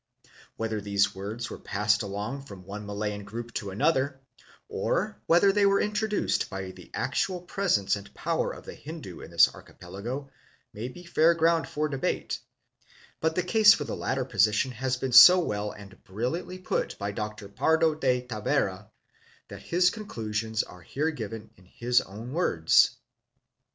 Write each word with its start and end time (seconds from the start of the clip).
Whether 0.55 0.81
these 0.81 1.13
words 1.13 1.51
were 1.51 1.59
passed 1.59 2.01
along 2.01 2.45
from 2.47 2.65
one 2.65 2.87
Malayan 2.87 3.23
group 3.23 3.53
to 3.53 3.69
another, 3.69 4.19
or 4.67 5.21
whether 5.27 5.51
they 5.51 5.67
were 5.67 5.79
introduced 5.79 6.49
by 6.49 6.71
the 6.71 6.89
actual 6.91 7.39
presence 7.39 7.95
and 7.95 8.11
power 8.15 8.51
of 8.51 8.65
the 8.65 8.73
Hindu 8.73 9.19
in 9.19 9.29
this 9.29 9.53
archipelago, 9.53 10.31
may 10.73 10.87
be 10.87 11.03
fair 11.03 11.35
ground 11.35 11.69
for 11.69 11.87
debate; 11.87 12.39
but 13.19 13.35
the 13.35 13.43
case 13.43 13.75
for 13.75 13.83
the 13.83 13.95
latter 13.95 14.25
position 14.25 14.71
has 14.71 14.97
been 14.97 15.11
so 15.13 15.37
well 15.37 15.71
and 15.71 16.03
brilliantly 16.03 16.57
put 16.57 16.97
by 16.97 17.11
Dr. 17.11 17.47
Pardo 17.47 17.93
de 17.93 18.23
Tavera 18.25 18.89
that 19.49 19.61
his 19.61 19.91
conclusions 19.91 20.63
are 20.63 20.81
here 20.81 21.11
given 21.11 21.51
in 21.57 21.65
his 21.65 22.01
own 22.01 22.31
words. 22.33 22.97